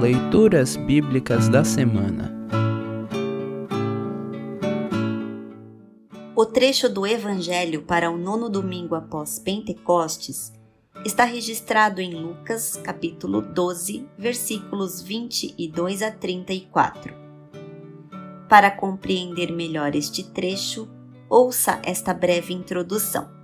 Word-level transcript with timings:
Leituras 0.00 0.76
Bíblicas 0.76 1.48
da 1.48 1.64
Semana 1.64 2.32
O 6.36 6.46
trecho 6.46 6.88
do 6.88 7.04
Evangelho 7.04 7.82
para 7.82 8.08
o 8.08 8.16
nono 8.16 8.48
domingo 8.48 8.94
após 8.94 9.40
Pentecostes 9.40 10.52
está 11.04 11.24
registrado 11.24 12.00
em 12.00 12.14
Lucas, 12.14 12.76
capítulo 12.76 13.42
12, 13.42 14.08
versículos 14.16 15.02
22 15.02 16.02
a 16.02 16.12
34. 16.12 17.12
Para 18.48 18.70
compreender 18.70 19.50
melhor 19.50 19.96
este 19.96 20.22
trecho, 20.22 20.88
ouça 21.28 21.82
esta 21.82 22.14
breve 22.14 22.54
introdução. 22.54 23.37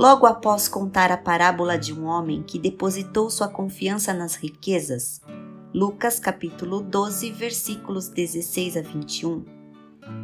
Logo 0.00 0.24
após 0.24 0.66
contar 0.66 1.12
a 1.12 1.16
parábola 1.18 1.76
de 1.76 1.92
um 1.92 2.06
homem 2.06 2.42
que 2.42 2.58
depositou 2.58 3.28
sua 3.28 3.48
confiança 3.48 4.14
nas 4.14 4.34
riquezas, 4.34 5.20
Lucas 5.74 6.18
capítulo 6.18 6.80
12, 6.80 7.30
versículos 7.32 8.08
16 8.08 8.78
a 8.78 8.80
21, 8.80 9.44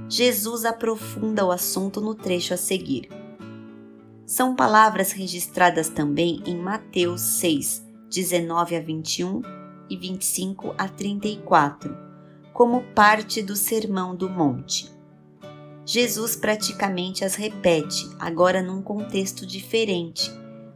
Jesus 0.09 0.65
aprofunda 0.65 1.45
o 1.45 1.51
assunto 1.51 2.01
no 2.01 2.15
trecho 2.15 2.55
a 2.55 2.57
seguir. 2.57 3.11
São 4.25 4.57
palavras 4.57 5.13
registradas 5.13 5.91
também 5.91 6.43
em 6.47 6.57
Mateus 6.57 7.21
6, 7.21 7.87
19 8.09 8.77
a 8.77 8.81
21 8.81 9.43
e 9.91 9.97
25 9.99 10.75
a 10.79 10.89
34, 10.89 11.95
como 12.55 12.83
parte 12.95 13.43
do 13.43 13.55
Sermão 13.55 14.17
do 14.17 14.31
Monte. 14.31 14.96
Jesus 15.87 16.35
praticamente 16.35 17.25
as 17.25 17.37
repete, 17.37 18.11
agora 18.19 18.61
num 18.61 18.83
contexto 18.83 19.47
diferente, 19.47 20.33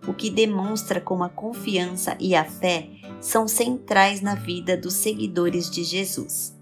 o 0.07 0.15
que 0.15 0.31
demonstra 0.31 1.01
como 1.01 1.25
a 1.25 1.29
confiança 1.29 2.17
e 2.21 2.33
a 2.37 2.45
fé 2.45 2.89
são 3.21 3.49
centrais 3.49 4.21
na 4.21 4.37
vida 4.37 4.77
dos 4.77 4.95
seguidores 4.95 5.69
de 5.69 5.83
Jesus. 5.83 6.57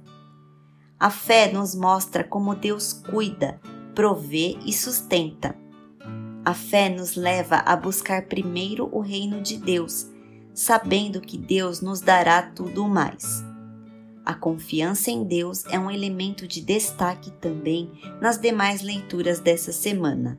A 0.98 1.10
fé 1.10 1.52
nos 1.52 1.74
mostra 1.74 2.24
como 2.24 2.54
Deus 2.54 2.94
cuida, 2.94 3.60
provê 3.94 4.56
e 4.64 4.72
sustenta. 4.72 5.54
A 6.42 6.54
fé 6.54 6.88
nos 6.88 7.16
leva 7.16 7.56
a 7.56 7.76
buscar 7.76 8.28
primeiro 8.28 8.88
o 8.91 9.00
reino 9.00 9.42
de 9.42 9.58
Deus, 9.58 10.06
sabendo 10.54 11.20
que 11.20 11.36
Deus 11.36 11.82
nos 11.82 12.00
dará 12.00 12.42
tudo 12.42 12.88
mais. 12.88 13.47
A 14.28 14.34
confiança 14.34 15.10
em 15.10 15.24
Deus 15.24 15.64
é 15.70 15.78
um 15.78 15.90
elemento 15.90 16.46
de 16.46 16.60
destaque 16.60 17.30
também 17.30 17.90
nas 18.20 18.38
demais 18.38 18.82
leituras 18.82 19.40
dessa 19.40 19.72
semana. 19.72 20.38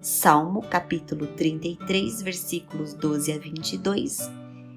Salmo 0.00 0.62
capítulo 0.62 1.26
33, 1.26 2.22
versículos 2.22 2.94
12 2.94 3.32
a 3.32 3.36
22, 3.36 4.30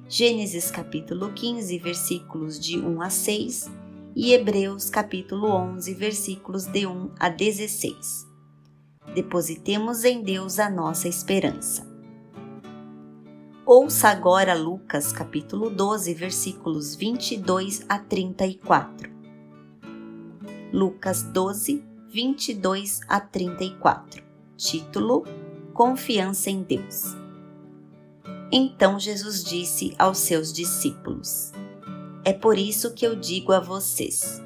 Gênesis 0.08 0.72
capítulo 0.72 1.32
15, 1.32 1.78
versículos 1.78 2.60
de 2.60 2.80
1 2.80 3.02
a 3.04 3.12
6 3.12 3.70
e 4.16 4.34
Hebreus 4.34 4.90
capítulo 4.90 5.50
11, 5.50 5.94
versículos 5.94 6.66
de 6.66 6.88
1 6.88 7.12
a 7.20 7.30
16. 7.30 8.28
Depositemos 9.14 10.04
em 10.04 10.24
Deus 10.24 10.58
a 10.58 10.72
nossa 10.72 11.08
esperança. 11.08 11.89
Ouça 13.72 14.10
agora 14.10 14.56
Lucas 14.56 15.12
capítulo 15.12 15.70
12, 15.70 16.16
versículos 16.16 16.96
22 16.96 17.86
a 17.88 18.00
34. 18.00 19.12
Lucas 20.74 21.22
12, 21.22 21.86
22 22.10 23.00
a 23.08 23.20
34. 23.20 24.24
Título: 24.58 25.24
Confiança 25.72 26.50
em 26.50 26.64
Deus. 26.64 27.16
Então 28.52 29.00
Jesus 29.00 29.44
disse 29.44 29.94
aos 30.00 30.18
seus 30.18 30.52
discípulos: 30.52 31.52
É 32.26 32.34
por 32.34 32.58
isso 32.58 32.96
que 32.96 33.06
eu 33.06 33.16
digo 33.16 33.52
a 33.52 33.60
vocês: 33.60 34.42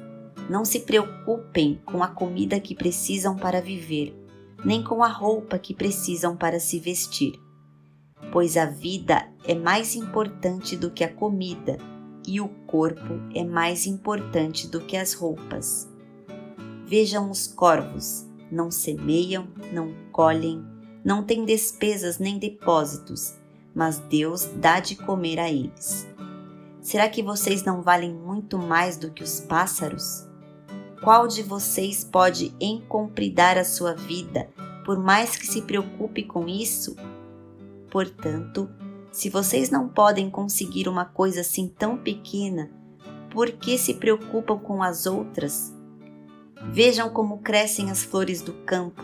não 0.50 0.66
se 0.66 0.80
preocupem 0.80 1.80
com 1.86 2.02
a 2.02 2.08
comida 2.08 2.60
que 2.60 2.74
precisam 2.74 3.36
para 3.36 3.62
viver, 3.62 4.14
nem 4.62 4.84
com 4.84 5.02
a 5.02 5.08
roupa 5.08 5.58
que 5.58 5.72
precisam 5.72 6.36
para 6.36 6.60
se 6.60 6.78
vestir 6.78 7.42
pois 8.32 8.56
a 8.56 8.66
vida 8.66 9.28
é 9.44 9.54
mais 9.54 9.94
importante 9.94 10.76
do 10.76 10.90
que 10.90 11.04
a 11.04 11.12
comida 11.12 11.78
e 12.26 12.40
o 12.40 12.48
corpo 12.66 13.20
é 13.34 13.44
mais 13.44 13.86
importante 13.86 14.66
do 14.68 14.80
que 14.80 14.96
as 14.96 15.12
roupas. 15.12 15.88
Vejam 16.86 17.30
os 17.30 17.46
corvos, 17.46 18.26
não 18.50 18.70
semeiam, 18.70 19.48
não 19.72 19.92
colhem, 20.12 20.64
não 21.04 21.22
têm 21.22 21.44
despesas 21.44 22.18
nem 22.18 22.38
depósitos, 22.38 23.34
mas 23.74 23.98
Deus 23.98 24.48
dá 24.56 24.80
de 24.80 24.96
comer 24.96 25.38
a 25.38 25.50
eles. 25.50 26.06
Será 26.80 27.08
que 27.08 27.22
vocês 27.22 27.64
não 27.64 27.82
valem 27.82 28.12
muito 28.12 28.58
mais 28.58 28.96
do 28.96 29.10
que 29.10 29.22
os 29.22 29.40
pássaros? 29.40 30.26
Qual 31.02 31.26
de 31.26 31.42
vocês 31.42 32.04
pode 32.04 32.54
encompridar 32.60 33.58
a 33.58 33.64
sua 33.64 33.94
vida, 33.94 34.48
por 34.84 34.98
mais 34.98 35.36
que 35.36 35.46
se 35.46 35.62
preocupe 35.62 36.22
com 36.22 36.46
isso? 36.46 36.94
Portanto, 37.94 38.68
se 39.12 39.30
vocês 39.30 39.70
não 39.70 39.88
podem 39.88 40.28
conseguir 40.28 40.88
uma 40.88 41.04
coisa 41.04 41.42
assim 41.42 41.68
tão 41.68 41.96
pequena, 41.96 42.68
por 43.30 43.52
que 43.52 43.78
se 43.78 43.94
preocupam 43.94 44.58
com 44.58 44.82
as 44.82 45.06
outras? 45.06 45.72
Vejam 46.72 47.08
como 47.08 47.38
crescem 47.38 47.92
as 47.92 48.02
flores 48.02 48.42
do 48.42 48.52
campo. 48.52 49.00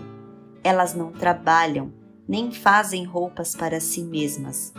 Elas 0.64 0.92
não 0.92 1.12
trabalham, 1.12 1.92
nem 2.26 2.50
fazem 2.50 3.04
roupas 3.04 3.54
para 3.54 3.78
si 3.78 4.02
mesmas. 4.02 4.74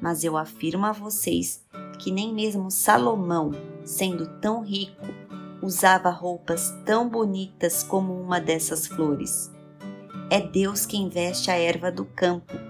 Mas 0.00 0.24
eu 0.24 0.36
afirmo 0.36 0.84
a 0.84 0.90
vocês 0.90 1.64
que 2.00 2.10
nem 2.10 2.34
mesmo 2.34 2.68
Salomão, 2.68 3.52
sendo 3.84 4.26
tão 4.40 4.60
rico, 4.60 5.06
usava 5.62 6.10
roupas 6.10 6.74
tão 6.84 7.08
bonitas 7.08 7.84
como 7.84 8.12
uma 8.20 8.40
dessas 8.40 8.88
flores. 8.88 9.52
É 10.28 10.40
Deus 10.40 10.84
quem 10.84 11.08
veste 11.08 11.48
a 11.48 11.56
erva 11.56 11.92
do 11.92 12.04
campo 12.04 12.65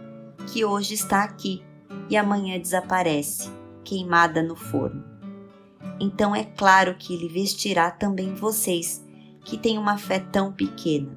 que 0.47 0.65
hoje 0.65 0.95
está 0.95 1.25
aqui 1.25 1.62
e 2.09 2.17
amanhã 2.17 2.59
desaparece, 2.59 3.51
queimada 3.84 4.43
no 4.43 4.57
forno. 4.57 5.05
Então 6.01 6.34
é 6.34 6.45
claro 6.45 6.95
que 6.97 7.15
ele 7.15 7.29
vestirá 7.29 7.91
também 7.91 8.34
vocês, 8.34 9.05
que 9.45 9.56
têm 9.56 9.79
uma 9.79 9.99
fé 9.99 10.19
tão 10.19 10.53
pequena. 10.53 11.17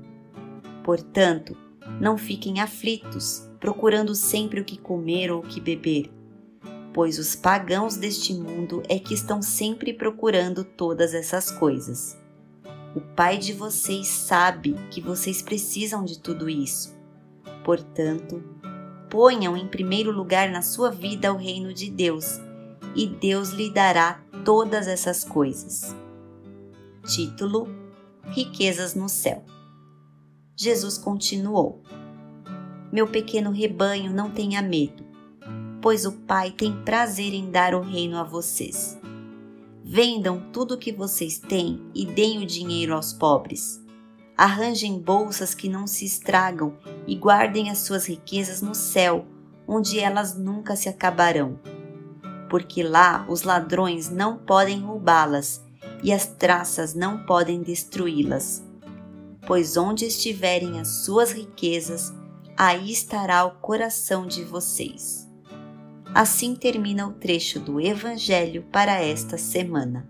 Portanto, 0.84 1.56
não 2.00 2.18
fiquem 2.18 2.60
aflitos, 2.60 3.48
procurando 3.60 4.16
sempre 4.16 4.62
o 4.62 4.66
que 4.66 4.78
comer 4.78 5.32
ou 5.32 5.40
o 5.40 5.48
que 5.48 5.60
beber, 5.60 6.12
pois 6.94 7.20
os 7.20 7.36
pagãos 7.36 7.98
deste 7.98 8.34
mundo 8.34 8.82
é 8.88 8.98
que 8.98 9.14
estão 9.14 9.42
sempre 9.42 9.94
procurando 9.94 10.64
todas 10.64 11.14
essas 11.14 11.52
coisas. 11.52 12.18
O 12.96 13.02
Pai 13.02 13.38
de 13.38 13.54
vocês 13.54 14.08
sabe 14.08 14.76
que 14.90 15.02
vocês 15.02 15.42
precisam 15.42 16.04
de 16.04 16.20
tudo 16.20 16.50
isso. 16.50 16.98
Portanto, 17.64 18.44
ponham 19.10 19.58
em 19.58 19.68
primeiro 19.68 20.12
lugar 20.12 20.50
na 20.50 20.62
sua 20.62 20.92
vida 20.92 21.34
o 21.34 21.38
reino 21.38 21.74
de 21.74 21.90
Deus, 21.90 22.40
e 22.96 23.08
Deus 23.08 23.50
lhe 23.50 23.72
dará 23.72 24.22
todas 24.46 24.88
essas 24.88 25.24
coisas. 25.24 25.96
Título: 27.06 27.68
Riquezas 28.26 28.96
no 28.96 29.10
céu. 29.10 29.44
Jesus 30.56 30.98
continuou: 30.98 31.82
Meu 32.92 33.08
pequeno 33.08 33.52
rebanho, 33.52 34.14
não 34.14 34.30
tenha 34.30 34.62
medo, 34.62 35.04
pois 35.82 36.06
o 36.06 36.12
Pai 36.12 36.52
tem 36.52 36.84
prazer 36.84 37.34
em 37.34 37.50
dar 37.50 37.74
o 37.74 37.82
reino 37.82 38.18
a 38.18 38.24
vocês. 38.24 39.00
Vendam 39.84 40.52
tudo 40.54 40.76
o 40.76 40.78
que 40.78 40.92
vocês 40.92 41.40
têm 41.40 41.82
e 41.96 42.06
deem 42.06 42.44
o 42.44 42.46
dinheiro 42.46 42.94
aos 42.94 43.12
pobres 43.12 43.89
Arranjem 44.40 44.98
bolsas 45.02 45.54
que 45.54 45.68
não 45.68 45.86
se 45.86 46.06
estragam 46.06 46.78
e 47.06 47.14
guardem 47.14 47.70
as 47.70 47.80
suas 47.80 48.06
riquezas 48.06 48.62
no 48.62 48.74
céu, 48.74 49.26
onde 49.68 50.00
elas 50.00 50.34
nunca 50.34 50.78
se 50.78 50.88
acabarão. 50.88 51.60
Porque 52.50 52.82
lá 52.82 53.26
os 53.28 53.42
ladrões 53.42 54.10
não 54.10 54.38
podem 54.38 54.80
roubá-las 54.80 55.62
e 56.02 56.14
as 56.14 56.26
traças 56.26 56.94
não 56.94 57.26
podem 57.26 57.62
destruí-las. 57.62 58.64
Pois 59.46 59.76
onde 59.76 60.06
estiverem 60.06 60.80
as 60.80 60.88
suas 61.04 61.34
riquezas, 61.34 62.14
aí 62.56 62.94
estará 62.94 63.44
o 63.44 63.60
coração 63.60 64.26
de 64.26 64.46
vocês. 64.46 65.30
Assim 66.16 66.56
termina 66.56 67.06
o 67.06 67.12
trecho 67.12 67.60
do 67.60 67.82
Evangelho 67.82 68.64
para 68.72 69.02
esta 69.02 69.38
semana. 69.38 70.10